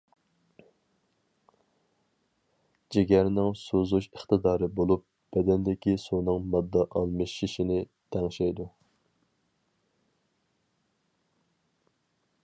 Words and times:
جىگەرنىڭ 2.95 3.51
سۈزۈش 3.63 4.07
ئىقتىدارى 4.13 4.69
بولۇپ، 4.79 5.05
بەدەندىكى 5.37 5.95
سۇنىڭ 6.05 6.49
ماددا 6.55 6.87
ئالمىشىشىنى 7.01 7.79
تەڭشەيدۇ. 8.17 8.69